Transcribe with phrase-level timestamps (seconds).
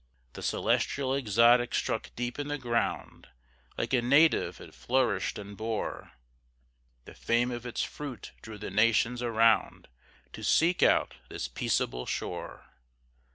[0.33, 3.27] The celestial exotic struck deep in the ground,
[3.77, 6.13] Like a native it flourished and bore;
[7.05, 9.89] The fame of its fruit drew the nations around,
[10.33, 12.65] To seek out this peaceable shore.